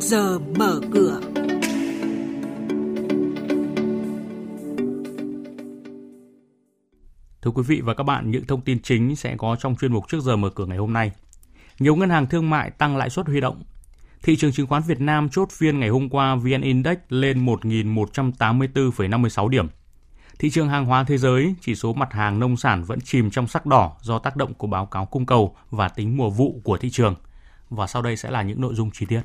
[0.00, 1.20] giờ mở cửa.
[7.42, 10.08] Thưa quý vị và các bạn, những thông tin chính sẽ có trong chuyên mục
[10.08, 11.12] trước giờ mở cửa ngày hôm nay.
[11.78, 13.62] Nhiều ngân hàng thương mại tăng lãi suất huy động.
[14.22, 19.48] Thị trường chứng khoán Việt Nam chốt phiên ngày hôm qua VN Index lên 1.184,56
[19.48, 19.66] điểm.
[20.38, 23.46] Thị trường hàng hóa thế giới, chỉ số mặt hàng nông sản vẫn chìm trong
[23.46, 26.78] sắc đỏ do tác động của báo cáo cung cầu và tính mùa vụ của
[26.78, 27.14] thị trường.
[27.70, 29.22] Và sau đây sẽ là những nội dung chi tiết.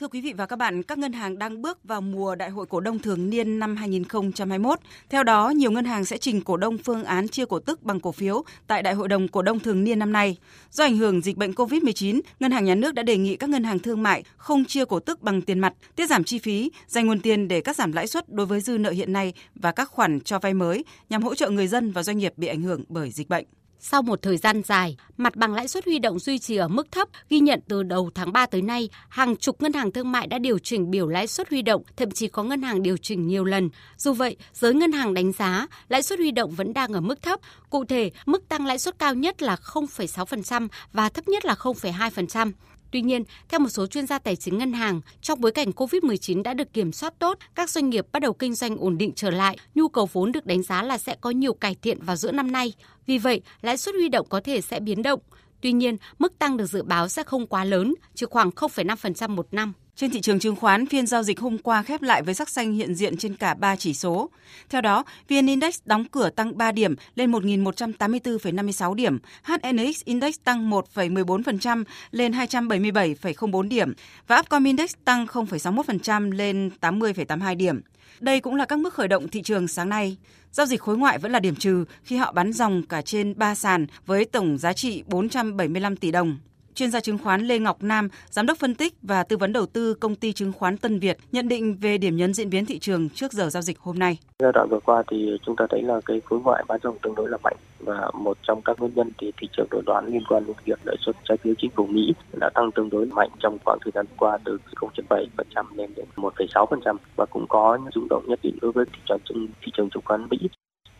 [0.00, 2.66] Thưa quý vị và các bạn, các ngân hàng đang bước vào mùa đại hội
[2.66, 4.78] cổ đông thường niên năm 2021.
[5.10, 8.00] Theo đó, nhiều ngân hàng sẽ trình cổ đông phương án chia cổ tức bằng
[8.00, 10.36] cổ phiếu tại đại hội đồng cổ đông thường niên năm nay.
[10.70, 13.64] Do ảnh hưởng dịch bệnh COVID-19, ngân hàng nhà nước đã đề nghị các ngân
[13.64, 17.06] hàng thương mại không chia cổ tức bằng tiền mặt, tiết giảm chi phí, dành
[17.06, 19.88] nguồn tiền để cắt giảm lãi suất đối với dư nợ hiện nay và các
[19.88, 22.84] khoản cho vay mới nhằm hỗ trợ người dân và doanh nghiệp bị ảnh hưởng
[22.88, 23.44] bởi dịch bệnh.
[23.80, 26.92] Sau một thời gian dài, mặt bằng lãi suất huy động duy trì ở mức
[26.92, 30.26] thấp ghi nhận từ đầu tháng 3 tới nay, hàng chục ngân hàng thương mại
[30.26, 33.26] đã điều chỉnh biểu lãi suất huy động, thậm chí có ngân hàng điều chỉnh
[33.26, 33.70] nhiều lần.
[33.96, 37.22] Dù vậy, giới ngân hàng đánh giá lãi suất huy động vẫn đang ở mức
[37.22, 37.40] thấp.
[37.70, 42.52] Cụ thể, mức tăng lãi suất cao nhất là 0,6% và thấp nhất là 0,2%.
[42.90, 46.42] Tuy nhiên, theo một số chuyên gia tài chính ngân hàng, trong bối cảnh COVID-19
[46.42, 49.30] đã được kiểm soát tốt, các doanh nghiệp bắt đầu kinh doanh ổn định trở
[49.30, 52.32] lại, nhu cầu vốn được đánh giá là sẽ có nhiều cải thiện vào giữa
[52.32, 52.72] năm nay.
[53.06, 55.20] Vì vậy, lãi suất huy động có thể sẽ biến động.
[55.60, 59.46] Tuy nhiên, mức tăng được dự báo sẽ không quá lớn, chỉ khoảng 0,5% một
[59.52, 59.72] năm.
[59.96, 62.72] Trên thị trường chứng khoán, phiên giao dịch hôm qua khép lại với sắc xanh
[62.72, 64.30] hiện diện trên cả 3 chỉ số.
[64.68, 70.70] Theo đó, VN Index đóng cửa tăng 3 điểm lên 1.184,56 điểm, HNX Index tăng
[70.70, 73.92] 1,14% lên 277,04 điểm
[74.26, 77.80] và Upcom Index tăng 0,61% lên 80,82 điểm.
[78.20, 80.16] Đây cũng là các mức khởi động thị trường sáng nay.
[80.52, 83.54] Giao dịch khối ngoại vẫn là điểm trừ khi họ bán dòng cả trên 3
[83.54, 86.38] sàn với tổng giá trị 475 tỷ đồng
[86.76, 89.66] chuyên gia chứng khoán Lê Ngọc Nam, giám đốc phân tích và tư vấn đầu
[89.66, 92.78] tư công ty chứng khoán Tân Việt nhận định về điểm nhấn diễn biến thị
[92.78, 94.18] trường trước giờ giao dịch hôm nay.
[94.38, 97.14] Giai đoạn vừa qua thì chúng ta thấy là cái khối ngoại bán dòng tương
[97.14, 100.22] đối là mạnh và một trong các nguyên nhân thì thị trường đổi đoán liên
[100.28, 103.30] quan đến việc lợi suất trái phiếu chính phủ Mỹ đã tăng tương đối mạnh
[103.40, 105.26] trong khoảng thời gian qua từ 0,7%
[105.74, 109.46] lên đến 1,6% và cũng có những rung động nhất định đối với thị trường
[109.62, 110.38] thị trường chứng khoán Mỹ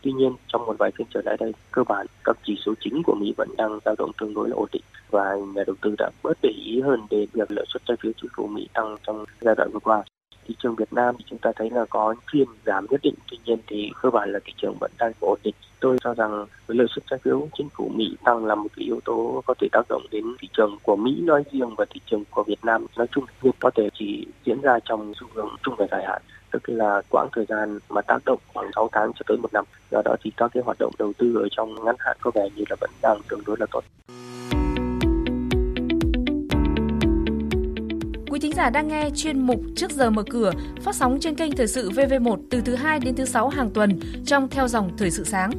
[0.01, 3.03] Tuy nhiên, trong một vài phiên trở lại đây, cơ bản các chỉ số chính
[3.03, 5.95] của Mỹ vẫn đang dao động tương đối là ổn định và nhà đầu tư
[5.97, 8.97] đã bớt để ý hơn về việc lợi suất trái phiếu chính phủ Mỹ tăng
[9.07, 10.03] trong giai đoạn vừa qua.
[10.47, 13.37] Thị trường Việt Nam thì chúng ta thấy là có phiên giảm nhất định, tuy
[13.45, 15.55] nhiên thì cơ bản là thị trường vẫn đang ổn định.
[15.79, 18.85] Tôi cho rằng với lợi suất trái phiếu chính phủ Mỹ tăng là một cái
[18.85, 22.01] yếu tố có thể tác động đến thị trường của Mỹ nói riêng và thị
[22.05, 25.49] trường của Việt Nam nói chung, nhưng có thể chỉ diễn ra trong xu hướng
[25.63, 26.21] chung và dài hạn
[26.51, 29.65] tức là quãng thời gian mà tác động khoảng 6 tháng cho tới một năm.
[29.91, 32.49] Do đó thì các cái hoạt động đầu tư ở trong ngắn hạn có vẻ
[32.55, 33.83] như là vẫn đang tương đối là tốt.
[38.31, 40.51] Quý thính giả đang nghe chuyên mục Trước giờ mở cửa
[40.83, 43.99] phát sóng trên kênh Thời sự VV1 từ thứ 2 đến thứ 6 hàng tuần
[44.25, 45.51] trong theo dòng Thời sự sáng.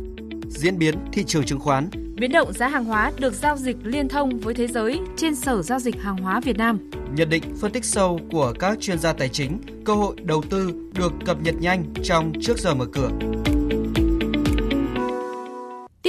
[0.48, 4.08] Diễn biến thị trường chứng khoán Biến động giá hàng hóa được giao dịch liên
[4.08, 6.90] thông với thế giới trên Sở Giao dịch Hàng hóa Việt Nam.
[7.14, 10.72] Nhận định phân tích sâu của các chuyên gia tài chính, cơ hội đầu tư
[10.92, 13.10] được cập nhật nhanh trong trước giờ mở cửa.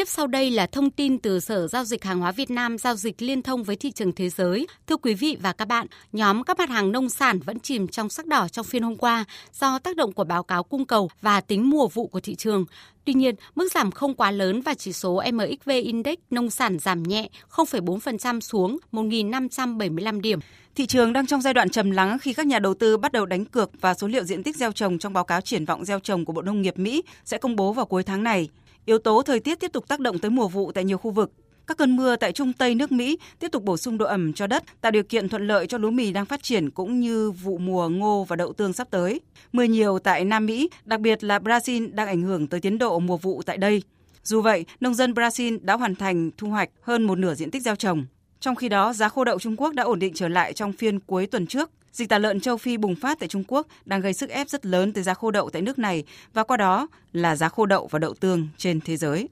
[0.09, 2.95] Tiếp sau đây là thông tin từ Sở Giao dịch Hàng hóa Việt Nam giao
[2.95, 4.67] dịch liên thông với thị trường thế giới.
[4.87, 8.09] Thưa quý vị và các bạn, nhóm các mặt hàng nông sản vẫn chìm trong
[8.09, 9.25] sắc đỏ trong phiên hôm qua
[9.59, 12.65] do tác động của báo cáo cung cầu và tính mùa vụ của thị trường.
[13.05, 17.03] Tuy nhiên, mức giảm không quá lớn và chỉ số MXV Index nông sản giảm
[17.03, 20.39] nhẹ 0,4% xuống 1.575 điểm.
[20.75, 23.25] Thị trường đang trong giai đoạn trầm lắng khi các nhà đầu tư bắt đầu
[23.25, 25.99] đánh cược và số liệu diện tích gieo trồng trong báo cáo triển vọng gieo
[25.99, 28.49] trồng của Bộ Nông nghiệp Mỹ sẽ công bố vào cuối tháng này.
[28.89, 31.31] Yếu tố thời tiết tiếp tục tác động tới mùa vụ tại nhiều khu vực.
[31.67, 34.47] Các cơn mưa tại Trung Tây nước Mỹ tiếp tục bổ sung độ ẩm cho
[34.47, 37.57] đất, tạo điều kiện thuận lợi cho lúa mì đang phát triển cũng như vụ
[37.57, 39.21] mùa ngô và đậu tương sắp tới.
[39.51, 42.99] Mưa nhiều tại Nam Mỹ, đặc biệt là Brazil đang ảnh hưởng tới tiến độ
[42.99, 43.83] mùa vụ tại đây.
[44.23, 47.61] Dù vậy, nông dân Brazil đã hoàn thành thu hoạch hơn một nửa diện tích
[47.61, 48.05] gieo trồng.
[48.39, 50.99] Trong khi đó, giá khô đậu Trung Quốc đã ổn định trở lại trong phiên
[50.99, 51.69] cuối tuần trước.
[51.91, 54.65] Dịch tả lợn châu Phi bùng phát tại Trung Quốc đang gây sức ép rất
[54.65, 56.03] lớn tới giá khô đậu tại nước này
[56.33, 59.29] và qua đó là giá khô đậu và đậu tương trên thế giới.